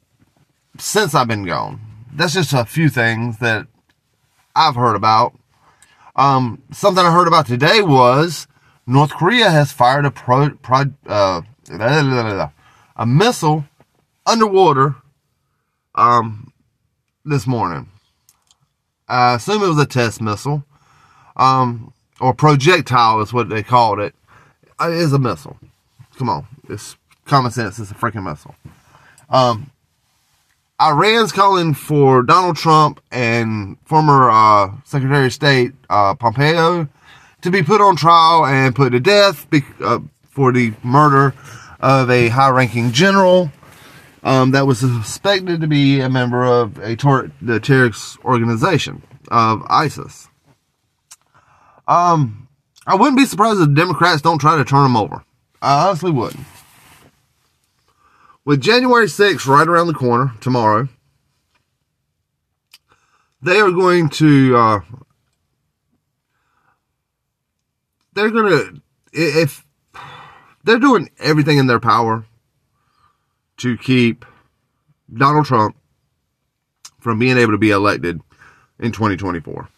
since 0.78 1.14
I've 1.14 1.28
been 1.28 1.44
gone. 1.44 1.80
That's 2.12 2.34
just 2.34 2.52
a 2.52 2.64
few 2.64 2.88
things 2.88 3.38
that 3.38 3.66
I've 4.54 4.74
heard 4.74 4.96
about. 4.96 5.34
Um, 6.14 6.62
something 6.72 7.04
I 7.04 7.12
heard 7.12 7.28
about 7.28 7.46
today 7.46 7.82
was 7.82 8.46
North 8.86 9.10
Korea 9.10 9.50
has 9.50 9.72
fired 9.72 10.06
a 10.06 10.10
pro, 10.10 10.50
pro 10.50 10.84
uh, 11.06 11.42
a 11.68 13.06
missile 13.06 13.64
underwater, 14.24 14.96
um, 15.94 16.52
this 17.24 17.46
morning. 17.46 17.88
I 19.08 19.34
assume 19.34 19.62
it 19.62 19.68
was 19.68 19.78
a 19.78 19.86
test 19.86 20.20
missile, 20.20 20.64
um, 21.36 21.92
or 22.20 22.32
projectile 22.32 23.20
is 23.20 23.32
what 23.32 23.48
they 23.48 23.62
called 23.62 24.00
it. 24.00 24.14
It 24.80 24.92
is 24.92 25.12
a 25.12 25.18
missile. 25.18 25.58
Come 26.16 26.28
on, 26.28 26.46
it's 26.68 26.96
common 27.24 27.50
sense. 27.50 27.78
It's 27.78 27.90
a 27.90 27.94
freaking 27.94 28.24
missile. 28.24 28.54
Um, 29.28 29.70
Iran's 30.80 31.32
calling 31.32 31.74
for 31.74 32.22
Donald 32.22 32.56
Trump 32.56 33.00
and 33.10 33.78
former 33.86 34.30
uh, 34.30 34.72
Secretary 34.84 35.26
of 35.26 35.32
State 35.32 35.72
uh, 35.88 36.14
Pompeo 36.14 36.88
to 37.42 37.50
be 37.50 37.62
put 37.62 37.80
on 37.80 37.96
trial 37.96 38.44
and 38.44 38.74
put 38.74 38.90
to 38.90 39.00
death 39.00 39.48
be- 39.48 39.62
uh, 39.82 40.00
for 40.30 40.52
the 40.52 40.74
murder 40.82 41.34
of 41.80 42.10
a 42.10 42.28
high-ranking 42.28 42.92
general 42.92 43.50
um, 44.22 44.50
that 44.50 44.66
was 44.66 44.80
suspected 44.80 45.60
to 45.60 45.66
be 45.66 46.00
a 46.00 46.10
member 46.10 46.44
of 46.44 46.78
a 46.78 46.96
tor- 46.96 47.30
the 47.40 47.60
terrorist 47.60 48.18
organization 48.24 49.02
of 49.28 49.62
ISIS. 49.68 50.28
Um, 51.88 52.48
I 52.86 52.96
wouldn't 52.96 53.16
be 53.16 53.24
surprised 53.24 53.60
if 53.60 53.68
the 53.68 53.74
Democrats 53.74 54.22
don't 54.22 54.38
try 54.38 54.56
to 54.56 54.64
turn 54.64 54.84
him 54.86 54.96
over. 54.96 55.24
I 55.62 55.86
honestly 55.88 56.10
wouldn't. 56.10 56.44
With 58.46 58.60
January 58.60 59.06
6th 59.06 59.48
right 59.48 59.66
around 59.66 59.88
the 59.88 59.92
corner 59.92 60.32
tomorrow, 60.40 60.88
they 63.42 63.58
are 63.58 63.72
going 63.72 64.08
to, 64.10 64.56
uh, 64.56 64.80
they're 68.12 68.30
going 68.30 68.48
to, 68.48 68.82
if 69.12 69.66
they're 70.62 70.78
doing 70.78 71.10
everything 71.18 71.58
in 71.58 71.66
their 71.66 71.80
power 71.80 72.24
to 73.56 73.76
keep 73.76 74.24
Donald 75.12 75.46
Trump 75.46 75.74
from 77.00 77.18
being 77.18 77.38
able 77.38 77.50
to 77.50 77.58
be 77.58 77.70
elected 77.70 78.20
in 78.78 78.92
2024. 78.92 79.68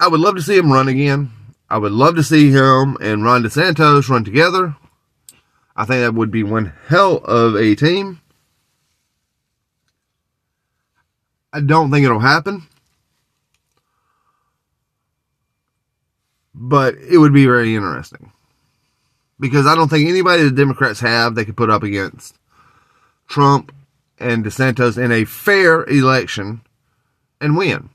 I 0.00 0.08
would 0.08 0.18
love 0.18 0.34
to 0.34 0.42
see 0.42 0.56
him 0.56 0.72
run 0.72 0.88
again. 0.88 1.30
I 1.70 1.78
would 1.78 1.92
love 1.92 2.16
to 2.16 2.24
see 2.24 2.50
him 2.50 2.96
and 3.00 3.22
Ron 3.22 3.44
DeSantis 3.44 4.08
run 4.08 4.24
together. 4.24 4.74
I 5.76 5.84
think 5.84 6.00
that 6.00 6.14
would 6.14 6.30
be 6.30 6.42
one 6.42 6.72
hell 6.88 7.18
of 7.18 7.54
a 7.54 7.74
team. 7.74 8.20
I 11.52 11.60
don't 11.60 11.90
think 11.90 12.04
it'll 12.04 12.20
happen. 12.20 12.66
But 16.54 16.94
it 16.96 17.18
would 17.18 17.34
be 17.34 17.44
very 17.44 17.76
interesting 17.76 18.32
because 19.38 19.66
I 19.66 19.74
don't 19.74 19.88
think 19.88 20.08
anybody 20.08 20.42
the 20.42 20.50
Democrats 20.50 21.00
have 21.00 21.34
they 21.34 21.44
could 21.44 21.56
put 21.56 21.68
up 21.68 21.82
against 21.82 22.34
Trump 23.28 23.74
and 24.18 24.44
DeSantis 24.44 25.02
in 25.02 25.12
a 25.12 25.26
fair 25.26 25.84
election 25.84 26.62
and 27.40 27.56
win. 27.56 27.90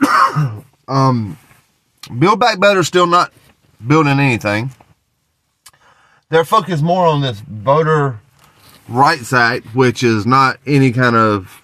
um, 0.88 1.38
Build 2.18 2.38
Back 2.38 2.60
Better 2.60 2.82
still 2.82 3.06
not 3.06 3.32
building 3.86 4.18
anything. 4.18 4.70
They're 6.32 6.46
focused 6.46 6.82
more 6.82 7.06
on 7.06 7.20
this 7.20 7.40
voter 7.40 8.18
rights 8.88 9.34
act, 9.34 9.66
which 9.74 10.02
is 10.02 10.24
not 10.24 10.58
any 10.66 10.90
kind 10.90 11.14
of. 11.14 11.60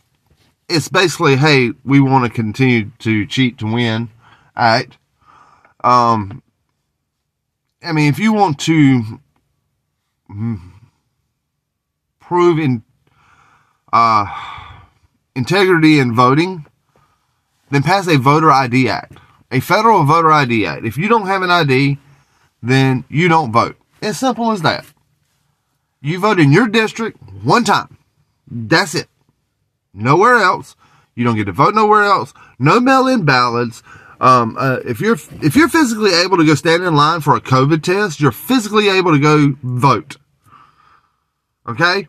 It's 0.68 0.90
basically, 0.90 1.37
hey, 1.37 1.70
we 1.87 2.00
want 2.00 2.26
to 2.26 2.30
continue 2.30 2.90
to 2.98 3.25
cheat 3.25 3.56
to 3.58 3.66
win 3.72 4.10
act. 4.54 4.98
Um, 5.82 6.42
I 7.82 7.92
mean, 7.92 8.10
if 8.10 8.18
you 8.18 8.34
want 8.34 8.58
to 8.58 9.18
prove 12.20 12.58
in 12.58 12.82
uh, 13.90 14.26
integrity 15.34 15.98
in 15.98 16.14
voting, 16.14 16.66
then 17.70 17.82
pass 17.82 18.06
a 18.06 18.18
voter 18.18 18.50
ID 18.50 18.90
act, 18.90 19.16
a 19.50 19.60
federal 19.60 20.04
voter 20.04 20.30
ID 20.30 20.66
act. 20.66 20.84
If 20.84 20.98
you 20.98 21.08
don't 21.08 21.26
have 21.26 21.40
an 21.40 21.50
ID, 21.50 21.96
then 22.62 23.06
you 23.08 23.28
don't 23.28 23.50
vote. 23.50 23.77
As 24.02 24.18
simple 24.18 24.52
as 24.52 24.62
that. 24.62 24.86
You 26.00 26.20
vote 26.20 26.38
in 26.38 26.52
your 26.52 26.68
district 26.68 27.18
one 27.42 27.64
time. 27.64 27.98
That's 28.50 28.94
it. 28.94 29.08
Nowhere 29.92 30.36
else. 30.36 30.76
You 31.14 31.24
don't 31.24 31.36
get 31.36 31.46
to 31.46 31.52
vote 31.52 31.74
nowhere 31.74 32.04
else. 32.04 32.32
No 32.58 32.78
mail-in 32.78 33.24
ballots. 33.24 33.82
Um, 34.20 34.56
uh, 34.58 34.78
if 34.84 35.00
you're 35.00 35.18
if 35.42 35.54
you're 35.54 35.68
physically 35.68 36.12
able 36.12 36.36
to 36.38 36.44
go 36.44 36.54
stand 36.54 36.82
in 36.82 36.94
line 36.94 37.20
for 37.20 37.36
a 37.36 37.40
COVID 37.40 37.82
test, 37.82 38.20
you're 38.20 38.32
physically 38.32 38.88
able 38.88 39.12
to 39.12 39.18
go 39.18 39.56
vote. 39.62 40.16
Okay, 41.68 42.08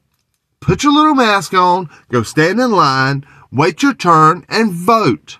put 0.60 0.84
your 0.84 0.94
little 0.94 1.16
mask 1.16 1.54
on, 1.54 1.90
go 2.10 2.24
stand 2.24 2.60
in 2.60 2.72
line, 2.72 3.26
wait 3.52 3.84
your 3.84 3.94
turn, 3.94 4.46
and 4.50 4.72
vote. 4.72 5.38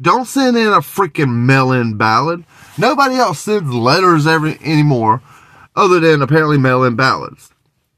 Don't 0.00 0.26
send 0.26 0.56
in 0.56 0.68
a 0.68 0.80
freaking 0.80 1.44
mail-in 1.44 1.98
ballot. 1.98 2.40
Nobody 2.78 3.16
else 3.16 3.40
sends 3.40 3.70
letters 3.70 4.26
every 4.26 4.58
anymore, 4.62 5.22
other 5.76 6.00
than 6.00 6.22
apparently 6.22 6.58
mail-in 6.58 6.96
ballots. 6.96 7.50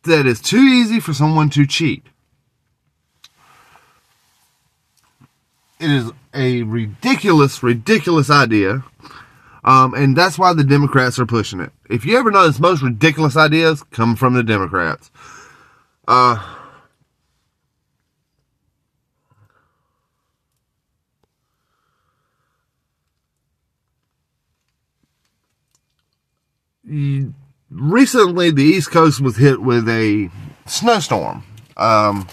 That 0.04 0.26
is 0.26 0.40
too 0.40 0.58
easy 0.60 1.00
for 1.00 1.12
someone 1.12 1.50
to 1.50 1.66
cheat. 1.66 2.04
It 5.78 5.90
is 5.90 6.10
a 6.34 6.62
ridiculous, 6.62 7.62
ridiculous 7.62 8.30
idea. 8.30 8.84
Um, 9.64 9.94
and 9.94 10.16
that's 10.16 10.38
why 10.38 10.54
the 10.54 10.64
Democrats 10.64 11.18
are 11.18 11.26
pushing 11.26 11.60
it. 11.60 11.72
If 11.88 12.04
you 12.04 12.18
ever 12.18 12.30
notice, 12.30 12.58
most 12.58 12.82
ridiculous 12.82 13.36
ideas 13.36 13.82
come 13.90 14.16
from 14.16 14.34
the 14.34 14.42
Democrats. 14.42 15.10
Uh, 16.06 16.56
recently, 27.72 28.50
the 28.50 28.62
East 28.62 28.90
Coast 28.90 29.20
was 29.20 29.36
hit 29.36 29.60
with 29.60 29.88
a 29.88 30.30
snowstorm. 30.66 31.44
Um, 31.76 32.28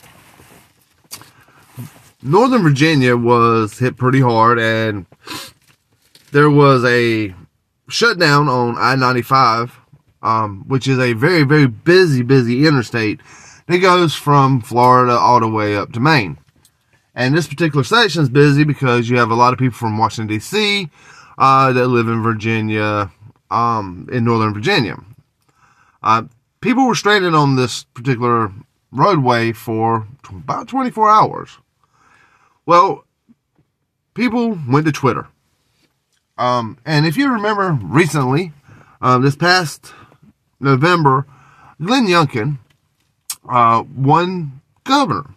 Northern 2.21 2.61
Virginia 2.61 3.15
was 3.15 3.79
hit 3.79 3.97
pretty 3.97 4.19
hard, 4.19 4.59
and 4.59 5.05
there 6.31 6.49
was 6.49 6.83
a 6.83 7.33
shutdown 7.87 8.49
on 8.49 8.75
I 8.77 8.95
95, 8.95 9.79
um, 10.21 10.65
which 10.67 10.87
is 10.87 10.99
a 10.99 11.13
very, 11.13 11.43
very 11.43 11.67
busy, 11.67 12.21
busy 12.21 12.67
interstate 12.67 13.21
that 13.67 13.77
goes 13.79 14.13
from 14.13 14.61
Florida 14.61 15.13
all 15.13 15.39
the 15.39 15.47
way 15.47 15.75
up 15.75 15.93
to 15.93 15.99
Maine. 15.99 16.37
And 17.15 17.35
this 17.35 17.47
particular 17.47 17.83
section 17.83 18.23
is 18.23 18.29
busy 18.29 18.63
because 18.63 19.09
you 19.09 19.17
have 19.17 19.31
a 19.31 19.35
lot 19.35 19.53
of 19.53 19.59
people 19.59 19.77
from 19.77 19.97
Washington, 19.97 20.27
D.C., 20.27 20.89
uh, 21.37 21.71
that 21.71 21.87
live 21.87 22.07
in 22.09 22.21
Virginia, 22.21 23.11
um, 23.49 24.07
in 24.11 24.25
Northern 24.25 24.53
Virginia. 24.53 24.97
Uh, 26.01 26.23
people 26.61 26.87
were 26.87 26.95
stranded 26.95 27.33
on 27.33 27.55
this 27.55 27.83
particular 27.83 28.51
roadway 28.91 29.51
for 29.51 30.07
about 30.29 30.67
24 30.67 31.09
hours. 31.09 31.57
Well, 32.65 33.05
people 34.13 34.57
went 34.67 34.85
to 34.85 34.91
Twitter. 34.91 35.27
Um, 36.37 36.77
and 36.85 37.05
if 37.05 37.17
you 37.17 37.31
remember 37.31 37.77
recently, 37.81 38.53
um, 39.01 39.21
this 39.23 39.35
past 39.35 39.93
November, 40.59 41.25
Glenn 41.81 42.07
Youngkin 42.07 42.59
uh, 43.47 43.83
won 43.95 44.61
governor. 44.83 45.35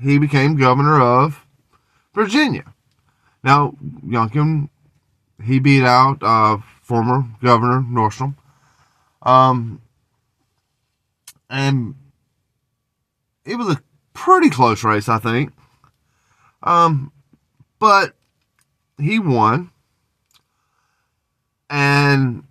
He 0.00 0.18
became 0.18 0.56
governor 0.56 1.00
of 1.00 1.44
Virginia. 2.14 2.64
Now, 3.42 3.74
Youngkin, 4.04 4.68
he 5.42 5.58
beat 5.58 5.84
out 5.84 6.22
uh, 6.22 6.58
former 6.82 7.24
Governor 7.42 7.82
Northam. 7.82 8.36
Um, 9.26 9.82
and 11.50 11.96
it 13.44 13.56
was 13.56 13.68
a 13.68 13.82
pretty 14.14 14.50
close 14.50 14.84
race, 14.84 15.08
I 15.08 15.18
think. 15.18 15.52
Um, 16.62 17.12
but 17.80 18.14
he 18.98 19.18
won. 19.18 19.70
And 21.68 22.44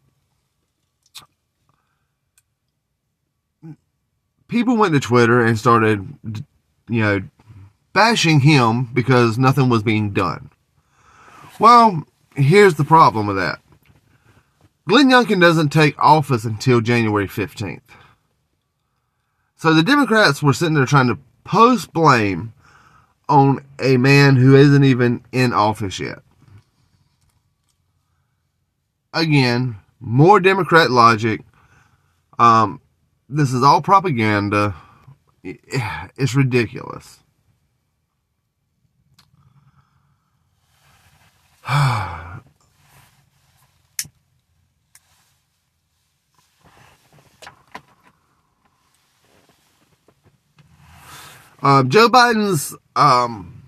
people 4.49 4.75
went 4.75 4.93
to 4.93 4.99
Twitter 4.99 5.43
and 5.43 5.57
started, 5.57 6.13
you 6.89 7.01
know, 7.01 7.21
bashing 7.93 8.41
him 8.41 8.89
because 8.93 9.37
nothing 9.37 9.69
was 9.69 9.81
being 9.81 10.11
done. 10.11 10.49
Well, 11.57 12.03
here's 12.35 12.75
the 12.75 12.83
problem 12.83 13.27
with 13.27 13.37
that. 13.37 13.61
Glenn 14.87 15.09
Youngkin 15.09 15.41
doesn't 15.41 15.69
take 15.69 15.95
office 15.97 16.45
until 16.45 16.79
January 16.79 17.27
15th. 17.27 17.81
So 19.55 19.73
the 19.73 19.81
Democrats 19.81 20.43
were 20.43 20.53
sitting 20.53 20.75
there 20.75 20.85
trying 20.85 21.07
to 21.07 21.17
post 21.43 21.91
blame 21.91 22.53
on 23.27 23.65
a 23.79 23.97
man 23.97 24.35
who 24.35 24.55
isn't 24.55 24.83
even 24.83 25.25
in 25.31 25.53
office 25.53 25.99
yet. 25.99 26.19
Again, 29.11 29.77
more 29.99 30.39
Democrat 30.39 30.91
logic. 30.91 31.41
Um, 32.37 32.79
this 33.27 33.51
is 33.53 33.63
all 33.63 33.81
propaganda. 33.81 34.75
It's 36.17 36.33
ridiculous. 36.33 37.19
Uh, 51.61 51.83
Joe 51.83 52.09
Biden's 52.09 52.75
um, 52.95 53.63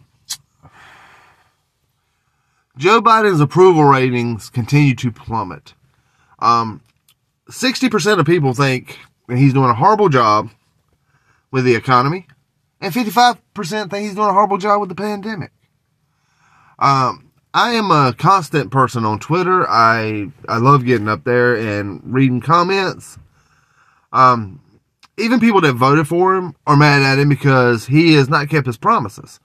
Joe 2.78 3.02
Biden's 3.02 3.42
approval 3.42 3.84
ratings 3.86 4.50
continue 4.50 4.94
to 4.96 5.12
plummet. 5.12 5.74
Um, 6.40 6.82
60% 7.50 8.20
of 8.20 8.26
people 8.26 8.54
think 8.54 9.00
he's 9.28 9.54
doing 9.54 9.70
a 9.70 9.74
horrible 9.74 10.10
job 10.10 10.52
with 11.52 11.66
the 11.66 11.76
economy, 11.76 12.28
and 12.80 12.94
55% 12.94 13.38
think 13.56 13.94
he's 13.94 14.16
doing 14.16 14.30
a 14.30 14.34
horrible 14.34 14.58
job 14.58 14.80
with 14.80 14.90
the 14.90 14.96
pandemic. 14.96 15.52
Um, 16.78 17.32
I 17.54 17.72
am 17.72 17.90
a 17.90 18.14
constant 18.16 18.70
person 18.70 19.04
on 19.06 19.18
Twitter. 19.18 19.68
I 19.68 20.32
I 20.48 20.58
love 20.58 20.86
getting 20.86 21.08
up 21.08 21.24
there 21.24 21.56
and 21.56 22.02
reading 22.04 22.42
comments. 22.42 23.18
Um, 24.14 24.62
even 25.18 25.40
people 25.40 25.62
that 25.62 25.74
voted 25.74 26.08
for 26.08 26.36
him 26.36 26.56
are 26.66 26.78
mad 26.78 27.02
at 27.02 27.20
him 27.20 27.30
because 27.30 27.88
he 27.88 28.14
has 28.14 28.30
not 28.30 28.50
kept 28.50 28.68
his 28.68 28.78
promises. 28.78 29.40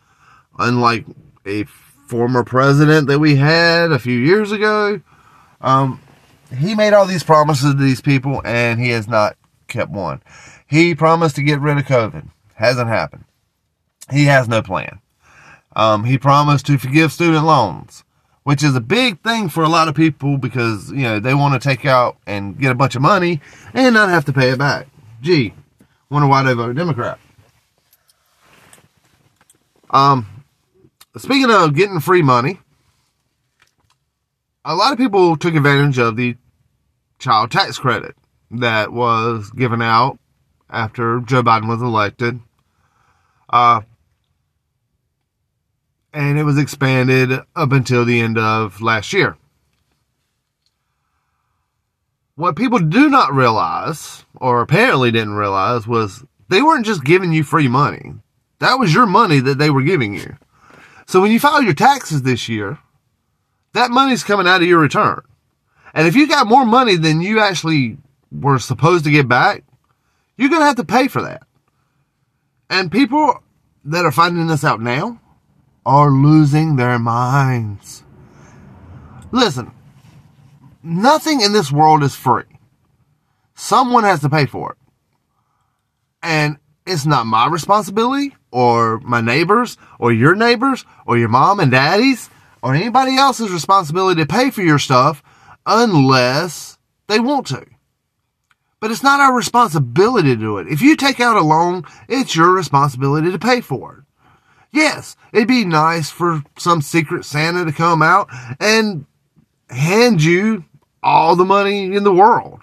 Unlike 0.59 1.07
a 1.47 1.65
former 2.07 2.45
president 2.45 3.09
that 3.09 3.19
we 3.19 3.37
had 3.37 3.91
a 3.91 3.99
few 3.99 4.19
years 4.19 4.53
ago, 4.53 5.01
um, 5.63 6.01
he 6.55 6.75
made 6.75 6.93
all 6.93 7.07
these 7.07 7.23
promises 7.23 7.73
to 7.73 7.81
these 7.81 8.03
people 8.03 8.43
and 8.45 8.79
he 8.79 8.91
has 8.91 9.09
not 9.09 9.37
kept 9.69 9.91
one. 9.91 10.23
He 10.67 10.95
promised 10.95 11.37
to 11.37 11.43
get 11.43 11.61
rid 11.61 11.79
of 11.79 11.85
COVID. 11.85 12.29
Hasn't 12.55 12.89
happened. 12.89 13.25
He 14.11 14.27
has 14.27 14.49
no 14.49 14.63
plan. 14.63 15.01
Um, 15.75 16.05
he 16.05 16.19
promised 16.19 16.67
to 16.67 16.77
forgive 16.77 17.13
student 17.13 17.47
loans, 17.47 18.05
which 18.43 18.63
is 18.63 18.77
a 18.77 18.81
big 18.81 19.23
thing 19.23 19.49
for 19.49 19.63
a 19.63 19.69
lot 19.71 19.89
of 19.89 19.95
people 19.95 20.37
because, 20.37 20.91
you 20.91 21.03
know, 21.03 21.19
they 21.19 21.33
want 21.33 21.61
to 21.61 21.67
take 21.67 21.87
out 21.87 22.19
and 22.27 22.59
get 22.59 22.71
a 22.71 22.75
bunch 22.75 22.95
of 22.95 23.01
money 23.01 23.41
and 23.73 23.95
not 23.95 24.11
have 24.11 24.27
to 24.27 24.33
pay 24.35 24.51
it 24.51 24.59
back. 24.59 24.87
Gee, 25.23 25.55
Wonder 26.13 26.29
why 26.29 26.43
they 26.43 26.53
voted 26.53 26.77
Democrat. 26.77 27.19
Um, 29.89 30.45
speaking 31.17 31.51
of 31.51 31.75
getting 31.75 32.01
free 32.01 32.21
money, 32.21 32.61
a 34.63 34.75
lot 34.75 34.93
of 34.93 34.99
people 34.99 35.39
took 35.39 35.55
advantage 35.55 35.97
of 35.99 36.17
the 36.17 36.37
child 37.19 37.51
tax 37.51 37.79
credit 37.79 38.15
that 38.51 38.93
was 38.93 39.51
given 39.53 39.81
out 39.81 40.19
after 40.69 41.21
Joe 41.21 41.43
Biden 41.43 41.67
was 41.67 41.81
elected. 41.81 42.41
Uh, 43.49 43.81
and 46.13 46.39
it 46.39 46.45
was 46.45 46.59
expanded 46.59 47.41
up 47.57 47.73
until 47.73 48.05
the 48.05 48.21
end 48.21 48.37
of 48.37 48.83
last 48.83 49.15
year. 49.15 49.39
What 52.43 52.57
people 52.57 52.81
do 52.81 53.09
not 53.09 53.33
realize, 53.33 54.25
or 54.35 54.63
apparently 54.63 55.13
didn't 55.13 55.35
realize, 55.35 55.87
was 55.87 56.25
they 56.49 56.61
weren't 56.61 56.85
just 56.85 57.05
giving 57.05 57.33
you 57.33 57.45
free 57.45 57.69
money. 57.69 58.15
That 58.59 58.81
was 58.81 58.93
your 58.93 59.07
money 59.07 59.39
that 59.39 59.59
they 59.59 59.71
were 59.71 59.85
giving 59.85 60.13
you. 60.13 60.37
So 61.07 61.21
when 61.21 61.31
you 61.31 61.39
file 61.39 61.63
your 61.63 61.73
taxes 61.73 62.23
this 62.23 62.49
year, 62.49 62.81
that 63.75 63.93
money's 63.93 64.25
coming 64.25 64.49
out 64.49 64.61
of 64.61 64.67
your 64.67 64.81
return. 64.81 65.23
And 65.95 66.09
if 66.09 66.17
you 66.17 66.27
got 66.27 66.49
more 66.49 66.67
money 66.67 66.97
than 66.97 67.21
you 67.21 67.39
actually 67.39 67.99
were 68.33 68.59
supposed 68.59 69.05
to 69.05 69.13
get 69.13 69.29
back, 69.29 69.63
you're 70.37 70.51
going 70.51 70.63
to 70.63 70.67
have 70.67 70.75
to 70.75 70.85
pay 70.85 71.07
for 71.07 71.23
that. 71.23 71.45
And 72.69 72.91
people 72.91 73.41
that 73.85 74.05
are 74.05 74.11
finding 74.11 74.49
this 74.49 74.65
out 74.65 74.81
now 74.81 75.21
are 75.87 76.11
losing 76.11 76.75
their 76.75 76.99
minds. 76.99 78.03
Listen, 79.31 79.71
nothing 80.83 81.41
in 81.41 81.53
this 81.53 81.71
world 81.73 82.03
is 82.03 82.15
free. 82.15 82.45
Someone 83.55 84.05
has 84.05 84.21
to 84.21 84.31
pay 84.31 84.47
for 84.47 84.73
it. 84.73 84.79
And 86.23 86.59
it's 86.87 87.07
not 87.07 87.27
my 87.27 87.47
responsibility 87.47 88.35
or 88.51 88.99
my 89.01 89.21
neighbors 89.21 89.77
or 89.99 90.13
your 90.13 90.35
neighbors 90.35 90.85
or 91.07 91.19
your 91.19 91.29
mom 91.29 91.61
and 91.61 91.71
daddy's. 91.71 92.29
or 92.63 92.75
anybody 92.75 93.17
else's 93.17 93.51
responsibility 93.51 94.21
to 94.23 94.27
pay 94.27 94.51
for 94.51 94.63
your 94.63 94.79
stuff 94.79 95.23
unless 95.67 96.79
they 97.09 97.19
want 97.19 97.47
to. 97.49 97.67
But 98.81 98.91
it's 98.91 99.03
not 99.03 99.21
our 99.21 99.35
responsibility 99.35 100.29
to 100.29 100.37
do 100.37 100.59
it. 100.59 100.69
If 100.69 100.81
you 100.81 100.97
take 100.97 101.21
out 101.21 101.37
a 101.37 101.41
loan, 101.43 101.85
it's 102.09 102.35
your 102.35 102.53
responsibility 102.53 103.31
to 103.31 103.39
pay 103.39 103.61
for 103.61 103.99
it. 103.99 104.05
Yes, 104.73 105.17
it'd 105.33 105.49
be 105.49 105.65
nice 105.65 106.11
for 106.11 106.43
some 106.57 106.83
secret 106.83 107.25
Santa 107.25 107.65
to 107.65 107.73
come 107.73 108.03
out 108.03 108.29
and 108.59 109.07
hand 109.69 110.23
you 110.23 110.65
all 111.03 111.37
the 111.37 111.45
money 111.45 111.95
in 111.95 112.05
the 112.05 112.13
world 112.13 112.61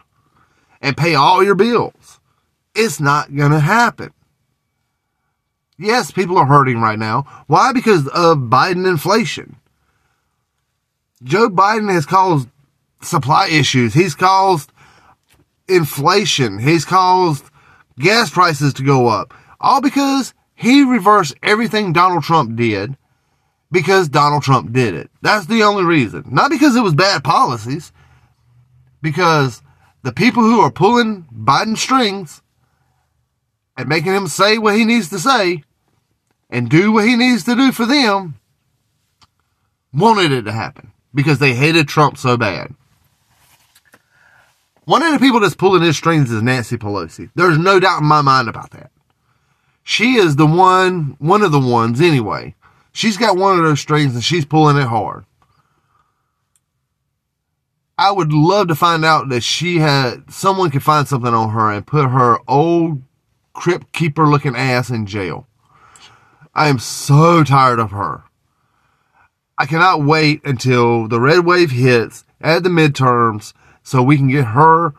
and 0.82 0.98
pay 0.98 1.16
all 1.16 1.44
your 1.44 1.56
bills. 1.56 2.20
It's 2.76 3.00
not 3.00 3.36
going 3.36 3.52
to 3.52 3.60
happen. 3.60 4.12
Yes, 5.78 6.12
people 6.12 6.38
are 6.38 6.46
hurting 6.46 6.82
right 6.82 7.00
now. 7.00 7.24
Why? 7.48 7.72
Because 7.72 8.08
of 8.08 8.38
Biden 8.38 8.88
inflation. 8.88 9.56
Joe 11.24 11.50
Biden 11.50 11.92
has 11.92 12.06
caused 12.06 12.50
supply 13.02 13.48
issues. 13.48 13.94
He's 13.94 14.16
caused 14.16 14.72
inflation. 15.68 16.60
He's 16.60 16.86
caused 16.86 17.46
gas 17.98 18.30
prices 18.30 18.74
to 18.76 18.84
go 18.84 19.08
up. 19.08 19.34
All 19.60 19.82
because 19.82 20.34
he 20.56 20.84
reversed 20.84 21.36
everything 21.44 21.94
Donald 21.94 22.24
Trump 22.24 22.56
did 22.56 22.98
because 23.72 24.10
Donald 24.10 24.44
Trump 24.44 24.72
did 24.72 24.94
it. 24.94 25.10
That's 25.22 25.46
the 25.46 25.64
only 25.64 25.84
reason. 25.84 26.26
Not 26.30 26.52
because 26.52 26.76
it 26.76 26.82
was 26.82 26.94
bad 26.94 27.24
policies. 27.24 27.92
Because 29.02 29.62
the 30.04 30.12
people 30.12 30.44
who 30.44 30.62
are 30.62 30.72
pulling 30.72 31.26
Biden 31.34 31.78
strings 31.78 32.42
and 33.78 33.88
making 33.88 34.14
him 34.14 34.28
say 34.28 34.58
what 34.58 34.76
he 34.76 34.86
needs 34.86 35.10
to 35.10 35.20
say 35.20 35.64
and 36.50 36.70
do 36.70 36.92
what 36.92 37.06
he 37.06 37.16
needs 37.16 37.44
to 37.46 37.56
do 37.56 37.72
for 37.72 37.86
them 37.86 38.40
wanted 39.94 40.32
it 40.32 40.44
to 40.44 40.52
happen 40.52 40.92
because 41.14 41.40
they 41.40 41.54
hated 41.54 41.88
Trump 41.88 42.18
so 42.18 42.38
bad. 42.38 42.74
One 44.86 45.04
of 45.04 45.14
the 45.14 45.20
people 45.20 45.40
that's 45.40 45.56
pulling 45.56 45.84
his 45.84 45.98
strings 45.98 46.32
is 46.32 46.42
Nancy 46.42 46.78
Pelosi. 46.78 47.30
There's 47.36 47.58
no 47.58 47.80
doubt 47.80 48.02
in 48.02 48.08
my 48.08 48.22
mind 48.22 48.50
about 48.50 48.72
that. 48.72 48.92
She 49.84 50.16
is 50.16 50.36
the 50.36 50.48
one, 50.48 51.16
one 51.20 51.42
of 51.42 51.52
the 51.52 51.60
ones 51.60 52.02
anyway. 52.02 52.56
She's 52.92 53.18
got 53.18 53.38
one 53.38 53.58
of 53.58 53.64
those 53.64 53.80
strings 53.80 54.16
and 54.16 54.24
she's 54.24 54.46
pulling 54.46 54.78
it 54.78 54.88
hard. 54.88 55.26
I 58.00 58.12
would 58.12 58.32
love 58.32 58.70
to 58.70 58.76
find 58.76 59.04
out 59.04 59.28
that 59.28 59.44
she 59.44 59.80
had, 59.80 60.32
someone 60.32 60.72
could 60.72 60.84
find 60.84 61.06
something 61.06 61.34
on 61.34 61.50
her 61.50 61.70
and 61.70 61.86
put 61.86 62.08
her 62.08 62.38
old 62.48 63.02
crypt 63.52 63.92
keeper 63.92 64.26
looking 64.26 64.56
ass 64.56 64.90
in 64.90 65.06
jail. 65.06 65.48
I 66.56 66.70
am 66.70 66.80
so 66.80 67.44
tired 67.44 67.78
of 67.78 67.92
her. 67.92 68.24
I 69.58 69.66
cannot 69.66 70.06
wait 70.06 70.40
until 70.46 71.10
the 71.10 71.20
red 71.20 71.46
wave 71.46 71.72
hits 71.72 72.24
at 72.40 72.64
the 72.64 72.70
midterms 72.70 73.52
so 73.84 74.02
we 74.02 74.16
can 74.16 74.30
get 74.30 74.46
her 74.46 74.94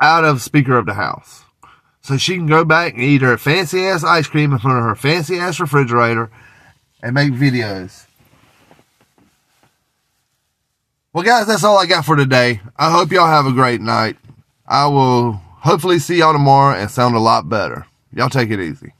out 0.00 0.24
of 0.24 0.40
Speaker 0.40 0.78
of 0.78 0.86
the 0.86 0.94
House. 0.94 1.42
So 2.00 2.16
she 2.16 2.36
can 2.36 2.46
go 2.46 2.64
back 2.64 2.94
and 2.94 3.02
eat 3.02 3.22
her 3.22 3.38
fancy 3.38 3.84
ass 3.84 4.04
ice 4.04 4.28
cream 4.28 4.52
in 4.52 4.60
front 4.60 4.78
of 4.78 4.84
her 4.84 4.94
fancy 4.94 5.36
ass 5.36 5.58
refrigerator 5.58 6.30
and 7.02 7.12
make 7.12 7.32
videos. 7.32 8.06
Well, 11.12 11.24
guys, 11.24 11.48
that's 11.48 11.64
all 11.64 11.76
I 11.76 11.86
got 11.86 12.04
for 12.04 12.14
today. 12.14 12.60
I 12.76 12.92
hope 12.92 13.10
y'all 13.10 13.26
have 13.26 13.44
a 13.44 13.52
great 13.52 13.80
night. 13.80 14.16
I 14.64 14.86
will 14.86 15.32
hopefully 15.32 15.98
see 15.98 16.18
y'all 16.18 16.32
tomorrow 16.32 16.78
and 16.78 16.88
sound 16.88 17.16
a 17.16 17.18
lot 17.18 17.48
better. 17.48 17.84
Y'all 18.12 18.28
take 18.28 18.50
it 18.50 18.60
easy. 18.60 18.92